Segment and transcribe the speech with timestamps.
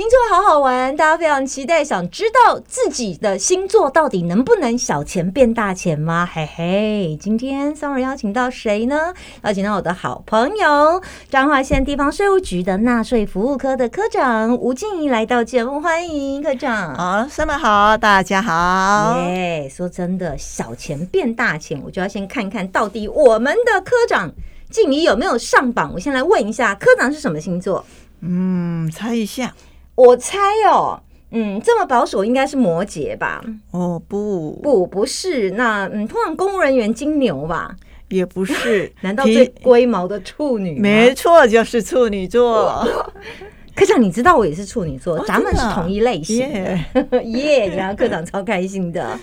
[0.00, 6.26] 星座好好玩，大家非常期待，想知道自己的星座到底能不能小钱变大钱吗？
[6.32, 9.12] 嘿嘿，今天 Summer 邀请到谁呢？
[9.44, 16.94] 邀请到我的好朋友，彰化县地方税务局的纳税服务科的科长吴静怡来到节目，欢迎科长。
[16.94, 19.20] 好，Summer 好，大家好。
[19.28, 24.32] 耶，说真的，小钱变大钱，我就要先看看到底我们的科长
[24.70, 25.90] 静怡有没有上榜。
[25.92, 27.84] 我先来问一下，科长是什么星座？
[28.22, 29.54] 嗯，猜一下，
[29.94, 30.38] 我猜
[30.70, 31.00] 哦，
[31.30, 33.42] 嗯，这么保守应该是摩羯吧？
[33.70, 37.74] 哦，不，不，不是，那嗯，通常公务人员金牛吧？
[38.08, 40.80] 也不是， 难道最龟毛的处女？
[40.80, 42.84] 没错，就是处女座。
[43.72, 46.38] 科长，你知道我也是处女座，咱们是同一类型。
[47.24, 49.18] 耶，然后科长超开心的。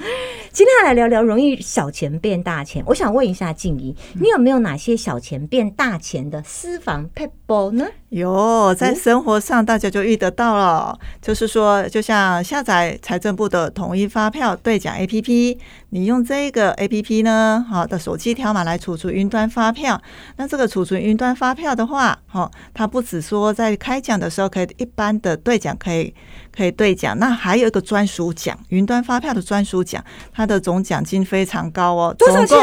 [0.52, 2.82] 今天要来聊聊容易小钱变大钱。
[2.88, 7.86] 我想问一下静怡，你有没有哪些小钱变大钱的私房 pebble 呢？
[8.10, 10.98] 有，在生活上大家就遇得到了。
[11.22, 15.58] 就是说，就像下载财政部的统一发票兑奖 APP，
[15.90, 20.02] 你用这个 APP 呢，好的手机条码来储存云端发票。
[20.38, 26.14] 那这个储存云端发票的话，好，它不只说在开奖的时候可以一般的兑奖可以
[26.56, 30.02] 可以兑奖，那还有一个专属奖，云端发票的专属奖，
[30.34, 32.58] 它的总奖金非常高哦，多少钱？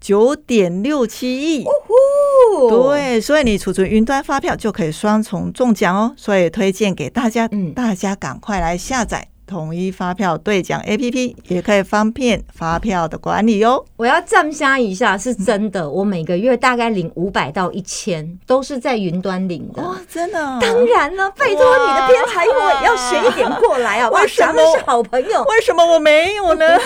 [0.00, 1.62] 九点六七亿。
[2.68, 9.28] 对，所以你储存云端发票就可以双重中奖哦，所以推荐给大家，嗯，大家赶快来下载。
[9.50, 13.84] 统一发票兑奖 A P P 也可以方便发票的管理哦。
[13.96, 15.90] 我要赞虾一下，是真的。
[15.90, 19.82] 我每个月大概领五百到一千，都是在云端领的。
[19.82, 20.38] 哇，真的？
[20.60, 24.08] 当然了，拜托你的偏财我要学一点过来啊！
[24.10, 25.42] 为什么是好朋友？
[25.42, 26.78] 为什么我没有呢？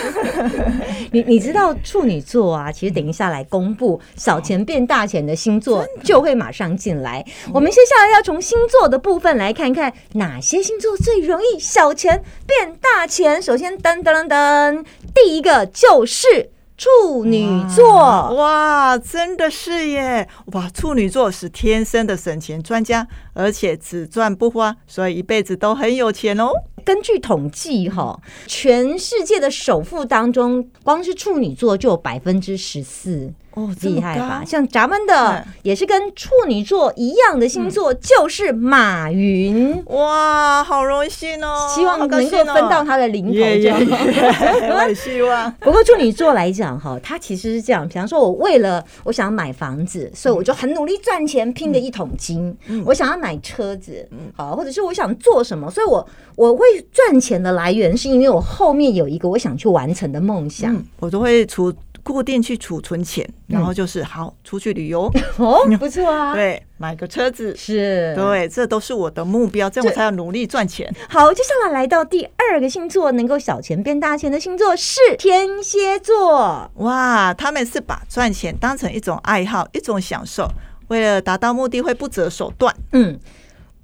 [1.12, 2.72] 你你知道处女座啊？
[2.72, 7.22] 其实等一下来公布小钱变大钱的星座，就会马上进来。
[7.52, 12.53] 我们接下来要从星座的部分来看看哪些星座最容易小钱变。
[12.56, 26.50] 变大钱，首先噔噔噔，第一个就是处女座，哇，真的是耶，哇，处女座是天生的省钱专家，而且只赚不花，所以一辈子都很有钱哦。
[26.84, 33.32] 根据统计，哈，全世界的首富当中，光是处女座就有百分之十四。
[33.54, 34.42] 哦，厉害吧？
[34.44, 39.80] 像咱们的也是跟处女座一样的星座，就是马云。
[39.86, 41.72] 哇，好荣幸哦！
[41.72, 43.78] 希望能够分到他的零头，这样。
[43.80, 45.52] 我也希望。
[45.60, 47.86] 不过处女座来讲，哈，他其实是这样。
[47.86, 52.56] 比方说，我为了我想买房子，所以我就很努力赚钱，拼个一桶金。
[52.84, 54.04] 我想要买车子，
[54.36, 56.04] 好，或者是我想做什么，所以我
[56.34, 61.72] 我会赚钱的来源，是因为我后面有一个我想去完成的梦想，我都会出。
[62.04, 66.32] 固定去储存钱，然后就是好出去旅游 哦， 不错啊。
[66.34, 70.94] 对，买个车子是，对，这都是我的目标，这样我才要努力赚钱。
[71.08, 76.70] 好，接下来来到第二个星座，能够小钱变大钱的星座是天蝎座。
[76.74, 80.46] 哇，他们是把赚钱当成一种爱好，一种享受，
[80.88, 82.72] 为了达到目的会不择手段。
[82.92, 83.18] 嗯。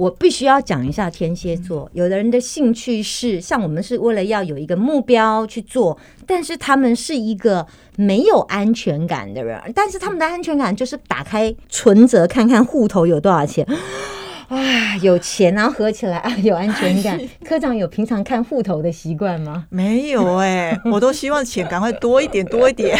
[0.00, 7.66] 我必须要讲一下天蝎座，有的人的兴趣是像我们是为了要有一个目标去做，但是他们是一个
[7.97, 13.66] 没有安全感的人，但是他们的安全感就是打开存折看看户头有多少钱。
[14.50, 17.19] 啊，有钱然后合起来啊，有安全感。
[17.47, 19.66] 科长有平常看户头的习惯吗？
[19.71, 22.99] 没有哎，我都希望钱赶快多一点，多一点。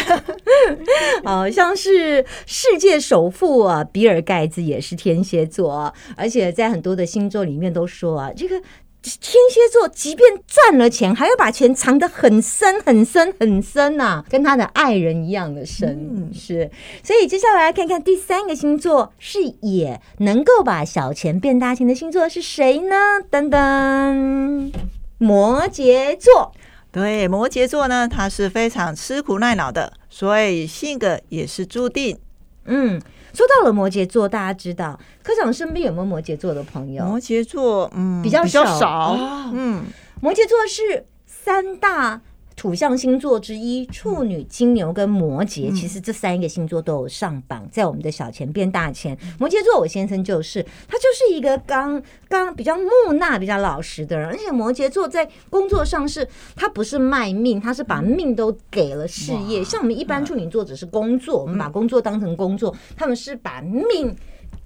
[1.25, 8.55] 好像是世界首富啊，比尔盖茨也是天蝎座，而且在很多的星座里面都说啊，这个。
[9.01, 16.29] 天蝎座即便赚了钱，还要把钱藏得很深、很深、很深呐，跟他的爱人一样的深。
[16.31, 16.69] 是，
[17.03, 22.95] 所以接下来看看第三个星座，是也能够把小钱变大钱的星座是谁呢？
[23.31, 24.71] 噔噔，
[25.17, 26.53] 摩羯座。
[26.91, 32.19] 对，摩羯座呢，他是非常吃苦耐劳的，所以性格也是注定。
[32.65, 33.01] 嗯。
[33.33, 37.05] 说到了摩羯座，大家知道科长身边有没有摩羯座的朋友？
[37.05, 39.15] 摩羯座，嗯，比较少。
[39.53, 39.85] 嗯，
[40.21, 42.21] 摩羯座是三大。
[42.55, 49.17] 土象星座之一，处女、金牛跟摩羯，其实这三个星座都有上榜，在我们的小钱变大钱。
[49.39, 59.63] 摩羯座，我先生就是，他就是一个刚刚比较木讷、比较老实的人，而且摩羯座在工作上是，他不是卖命，他是把命都给了事业。
[59.63, 64.15] 像我们一般处女座只是工作，我们把工作当成工作，他们是把命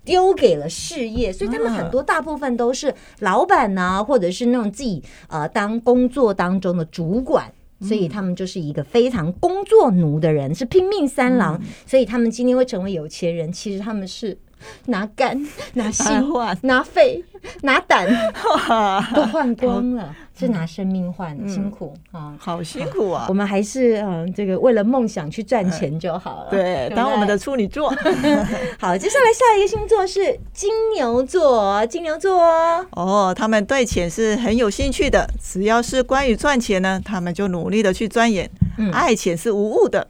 [0.04, 7.54] 丢给了事业，所以他们很多大部分都是老板呐，或者是那种自己呃当工作当中的主管。
[7.82, 11.62] 所以他们就是一个非常工作奴的人，是拼命三郎。
[11.86, 14.38] 所以他们今天会成为有钱人，其实他们是
[14.86, 15.40] 拿肝、
[15.74, 16.06] 拿心、
[16.62, 17.24] 拿肺、
[17.62, 18.08] 拿胆，
[19.14, 22.34] 都换光了，是拿生命换，辛苦啊！
[22.40, 23.34] 好辛苦啊我！
[23.34, 26.50] 们还是嗯，这个为了梦想去赚钱就好了。
[26.50, 27.90] 对，不当我们的 处女座
[28.80, 38.50] 好，接下来下一个星座是金牛座，金牛座哦，哦，他们对钱是很有兴趣的，只要是关于赚钱呢，他们就努力的去钻研。
[38.78, 40.06] 嗯爱钱是无误的，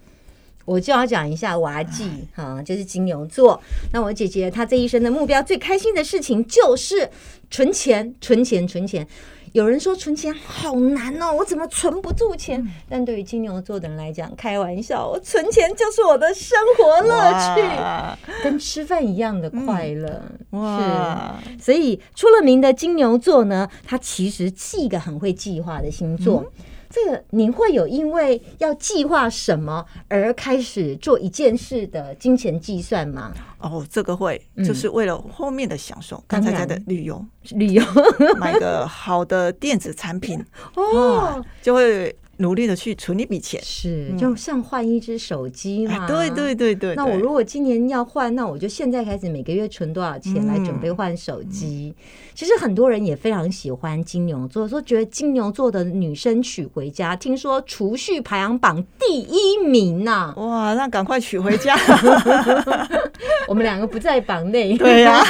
[0.65, 3.61] 我就要讲一下娃记哈，就是金牛座。
[3.93, 7.09] 那我姐姐她这一生的目标最开心的事情就是
[7.49, 9.07] 存钱，存钱，存钱。
[9.53, 12.61] 有人说存钱好难哦，我怎么存不住钱？
[12.89, 20.21] 但对于金牛座的人来讲，开玩笑，我存钱就是我的生活乐趣，跟吃饭一样的快乐。
[20.49, 26.51] 哇，是，所以出了名的金牛座呢，他其实是一个很会计划的星座。
[26.95, 33.33] 这个你会有因为要计划什么而开始做一件事的金钱计算吗？
[33.59, 34.63] 哦，这个会嗯。
[34.63, 37.83] 就是为了后面的享受，刚才讲的旅游，旅游。
[38.37, 40.41] 买个好的电子产品，
[40.75, 43.61] 哦，就会努力的去存一笔钱。
[43.63, 46.05] 是，就像换一只手机嘛。
[46.05, 51.95] 哎，对对对对，对那我如果今年要换，那我就现在开始每个月存多少钱来准备换手机。
[52.33, 61.75] 其实很多人也非常喜欢金牛座，说觉得金牛座的女生娶回家，听说储蓄排行榜第一名呐、哇，那赶快娶回家。
[63.47, 65.23] 我们两个不在榜内，对呀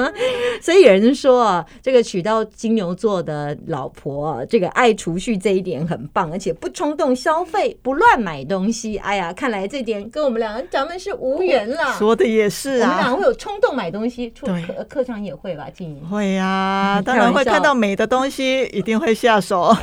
[0.62, 8.96] 所以有人说啊，这个娶到金牛座的老婆啊，这个爱储蓄这一点很棒，而且不冲动消费，不乱买东西。
[8.98, 11.92] 哎呀，看来这点跟我们两个咱们是无缘了。
[11.98, 14.46] 说的也是啊我们两个，会有冲动买东西，课
[14.88, 16.00] 课上也会吧，静怡。
[16.10, 19.74] 会呀，嗯当然会 看到美的东西，一定会下手。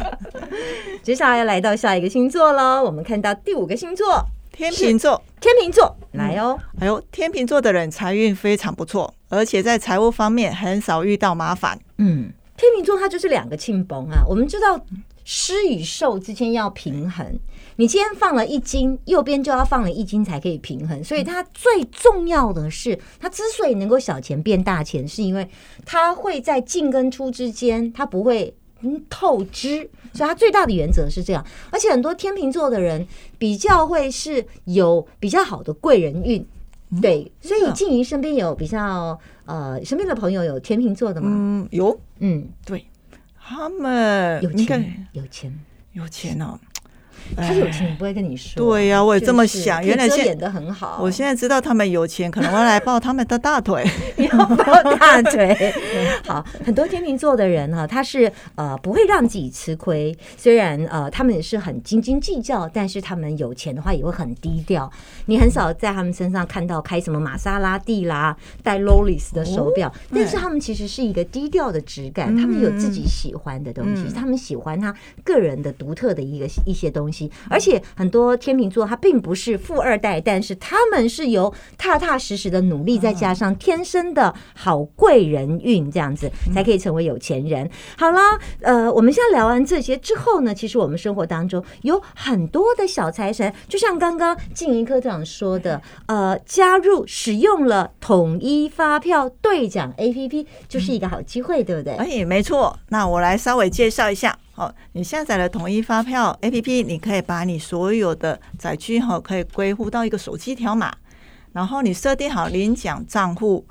[1.03, 11.79] 接下来要来到下一个星座喽，我们看到第五个星座天秤座，天秤座，来哦，哎呦，天秤座的人财运非常不错，而且在财务方面很少遇到麻烦。
[11.97, 14.23] 嗯，天秤座它就是两个庆崩啊。
[14.27, 14.79] 我们知道
[15.23, 17.25] 施与受之间要平衡，
[17.77, 21.01] 你今天放了一斤，右边就要放了一斤才可以平衡。
[21.03, 25.47] 所以它最重要的是，它之所以能够小钱变大钱，是因为
[25.85, 28.53] 它会在进跟出之间，它不会。
[28.81, 31.45] 嗯，透支，所以他最大的原则是这样。
[31.71, 33.05] 而且很多天秤座的人
[33.37, 36.45] 比较会是有比较好的贵人运，
[37.01, 41.29] 对，所以静怡身边有比较呃，身边的朋友有天秤座的吗？
[41.31, 42.85] 嗯，有嗯，对，
[43.39, 45.59] 他们有钱，有钱，
[45.93, 46.59] 有钱哦。
[47.35, 48.63] 他有钱也不会跟你说。
[48.63, 50.99] 对呀我也这么想原来现可以遮掩的很好。
[51.01, 53.85] 我现在知道他们有钱，可能会来抱他们的大腿。
[54.17, 55.73] 要抱大腿。
[56.27, 64.91] 好，很多天秤座的人哈，他是呃不会让自己吃亏，虽然呃他们也是很斤斤计较，但是他们有钱的话也会很低调。
[65.25, 74.93] 你很少在他们身上看到开什么玛莎拉蒂啦、戴 Rolex 的手表，但是他们其实是一个低调的质感，他们有自己喜欢的东西，他们喜欢他
[75.23, 87.69] 个人的独特的一个一些东西，而且很多天秤座他并不是富二代，但是他们是由踏踏实实的努力，再加上天生的好贵人运，这样子才可以成为有钱人。
[87.97, 101.93] 好啦，呃，我们现在聊完这些之后呢，其实我们生活当中有很多的小财神，就像刚刚静怡科长说的，呃，加入使用了统一发票兑奖 APP，就是一个好机会，对不对？
[101.95, 102.77] 哎，没错。
[102.89, 104.37] 那我来稍微介绍一下。
[104.61, 110.93] 好，你下载了统一发票 APP，你可以把你所有的载具哈，可以归户到一个手机条码，
[111.53, 113.65] 然后你设定好领奖账户。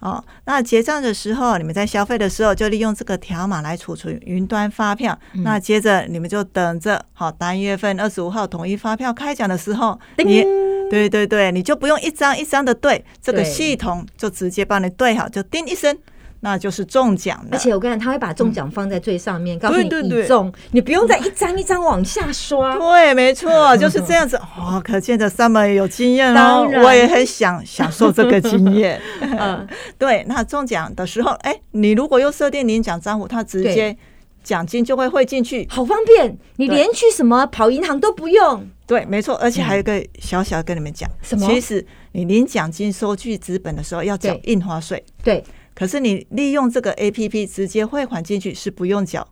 [0.00, 5.18] 哦，那结账的时候，你们在消费的时候就利用这个条码来储存云端发票。
[5.32, 10.42] 那接着你们就等着，好，单月份二十五号统一发票开奖的时候，你
[10.90, 15.96] 对对对，你就不用一张一张的对，这个系统就直接帮你对好，就叮一声，
[16.44, 17.56] 那就是中奖的。
[17.56, 22.76] 而且我跟你讲，他会把中奖放在最上面，告诉你对对对已中，你不用再一张一张往下刷。
[22.76, 24.36] 对，没错，就是这样子。
[24.58, 29.00] 哦，可见的 Summer 有经验哦我也很想享受这个经验。
[29.24, 33.96] 嗯， 对，那中奖的时候，哎，你如果又设定领奖账户，他直接
[34.42, 35.66] 奖金就会汇进去。
[35.70, 38.68] 好方便，你对连去什么跑银行都不用。
[38.86, 45.42] 对，没错，而且还有一个小小跟你们讲，嗯什么其实你领奖金收据资本的时候要缴印花税，对，
[45.74, 49.26] 可是你利用这个 A P P 直接汇款进去是不用缴，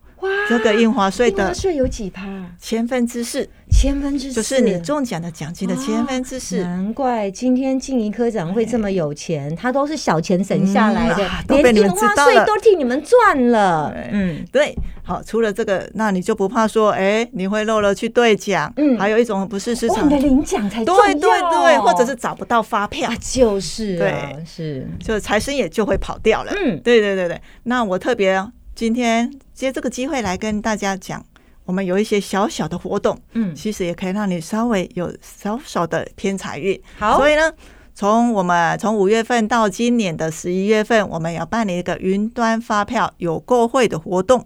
[0.49, 2.23] 这个印花税的印花税有几趴？
[2.59, 3.47] 千分之四。
[3.71, 6.63] 千千分之四，就是你中奖的奖金的千分之四。
[6.63, 13.93] 难怪今天静怡科长会这么有钱，他都是小钱省下来的，连电话税都替你们赚了。
[14.11, 14.73] 嗯，对。
[15.05, 18.71] 好，除了这个，那你就不怕说，哎，你会漏了去兑奖？
[18.77, 26.53] 嗯，还有一种不是市场的领奖才对对对，或者是找不到发票，就是对，是，就财神也就会跑掉了。
[26.55, 27.41] 嗯，对对对对。
[27.63, 28.41] 那我特别
[28.73, 31.23] 今天借这个机会来跟大家讲，
[31.65, 36.79] 我们有一些小小的活动，嗯，其实也可以让你稍微有小小的偏财运。
[36.97, 37.51] 好，所以呢，
[37.93, 44.45] 从我们从五月份到今年的十一月份，我们要办理一个云端发票有购会的活动。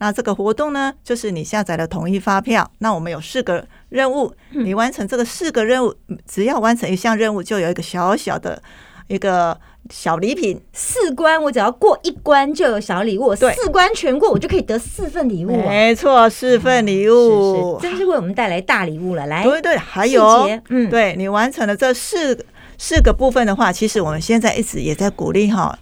[0.00, 5.92] 那这个活动呢，就是你下载了统一发票，那我们有四个任务，你完成这个四个任务，
[6.24, 8.62] 只要完成一项任务，就有一个小小的
[9.08, 9.60] 一个
[9.90, 10.60] 小礼品。
[10.72, 15.56] 四关我只要过一关就有小礼物，四关全过我就可以得四份礼物。
[15.56, 19.26] 没错，四份礼物，真是为我们带来大礼物了。
[19.26, 22.44] 来，对对，还有，嗯，对你完成了这四
[22.76, 25.78] 四个部分的话，其实我们现在一直也在鼓励哈。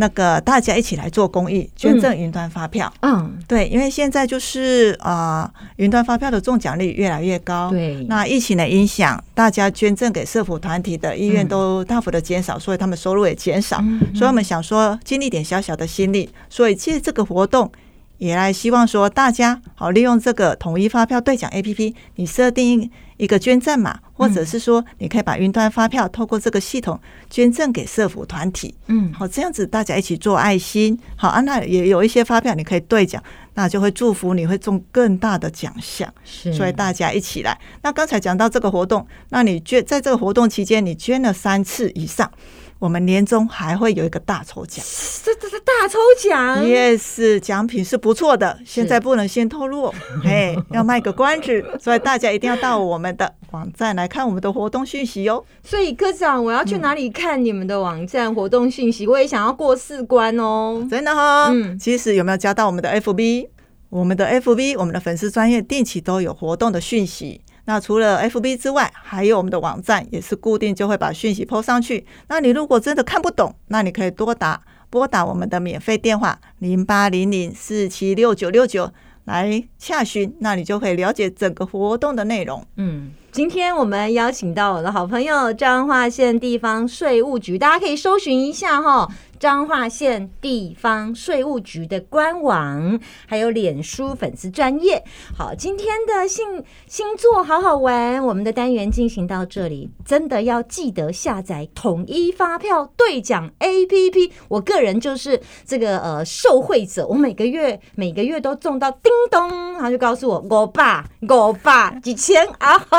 [0.00, 2.92] 那个大家一起来做公益，捐赠云端发票。
[3.00, 7.68] 嗯，对，因为现在就是啊，云端发票的中奖率越来越高。
[7.70, 13.82] 对，那疫情的影响，大家捐赠给社福团体的意愿都大幅的减少，所以他们收入也减少。
[14.14, 17.72] 所以我们想说，尽一点小小的心力，所以借这个活动，
[18.18, 22.88] 也来希望说大家好利用这个统一发票兑奖 A P P，你设定。
[23.18, 26.98] 一个捐赠码，或者是说，你可以把云端发票透过这个系统
[27.28, 28.74] 捐赠给社福团体。
[28.86, 30.98] 嗯，好，这样子大家一起做爱心。
[31.16, 33.22] 好啊，那也有一些发票你可以兑奖，
[33.54, 36.12] 那就会祝福你会中更大的奖项。
[36.24, 37.58] 是，所以大家一起来。
[37.82, 42.30] 那刚才讲到这个活动，那你捐在这个活动期间，你捐了三次以上。
[42.78, 44.84] 我们年终还会有一个大抽奖，
[45.24, 49.92] 这这这大抽奖，yes，奖品是不错的，现在不能先透露，
[50.24, 55.44] 哎， 要卖个关子，所以大家一定要到我们的网站来看我们的活动讯息哟。
[55.64, 59.08] 所以科长，我要去哪里看你们的网站活动讯息？
[59.08, 61.48] 我也想要过四关哦，真的哈。
[61.50, 63.48] 嗯，其实有没有加到我们的 FB？
[63.90, 67.40] 我们的 FB，我们的粉丝专业定期都有活动的讯息。
[67.68, 72.06] 那除了 FB 之外，还有我们的网站也是固定就会把讯息抛上去。
[72.28, 78.90] 那你如果真的看不懂，那你可以多打拨打我们的免费电话零八零零四七六九六九
[79.26, 82.64] 来洽询，那你就可以了解整个活动的内容。
[82.76, 83.10] 嗯。
[83.30, 89.06] 今天我们邀请到我的好朋友彰化县地方税务局，大家可以搜寻一下哈，
[89.38, 95.04] 彰化县地方税务局的官网，还有脸书粉丝专业。
[95.36, 104.32] 好，今天的星星座好好玩，我们的单元进行到这里，真的要记得下载统一发票兑奖 A P P。
[104.48, 112.98] 我个人就是这个呃受惠者，我每个月每个月都中到叮咚，然后就告诉我我爸我爸几千啊呵。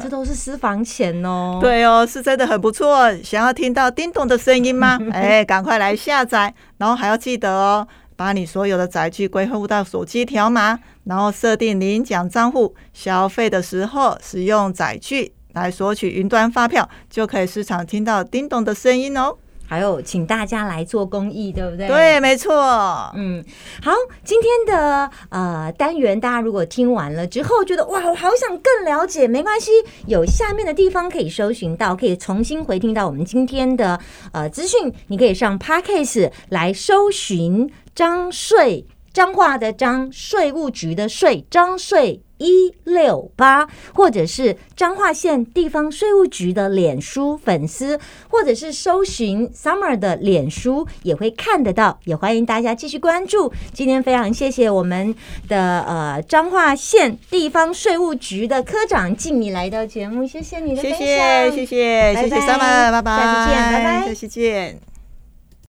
[0.00, 1.58] 这都是私房钱哦。
[1.60, 3.12] 对哦，是真的很不错。
[3.22, 4.98] 想要听到叮咚的声音吗？
[5.12, 19.36] 哎，赶快快来下载，然后还要记得哦，把你所有的载具归户到手机条码，然后设定领奖账户，消费的时候使用载具来索取云端发票，就可以时常听到叮咚的声音哦。
[19.68, 21.86] 还有，请大家来做公益，对不对？
[21.86, 23.12] 对，没错。
[23.14, 23.44] 嗯，
[23.82, 23.92] 好，
[24.24, 29.70] 今天的呃单元，大家如果听完了之后觉得哇，我好想更了解，没关系，
[30.06, 34.00] 有下面的地方可以搜寻到，可以重新回听到我们今天的
[34.32, 34.90] 呃资讯。
[35.08, 38.86] 你可以上 Parkcase 来搜寻张税，
[39.18, 42.20] 彰化的彰税务局的税，彰税。
[42.40, 47.98] 一六八，或者是彰化县地方税务局的脸书粉丝，
[48.28, 51.98] 或者是搜寻 Summer 的脸书，也会看得到。
[52.04, 53.52] 也欢迎大家继续关注。
[53.72, 55.12] 今天非常谢谢我们
[55.48, 64.97] 的呃彰化县地方税务局的科长静你来到节目，谢谢你的分享，谢谢谢谢谢谢 Summer，拜拜，下次见，拜拜，下次见。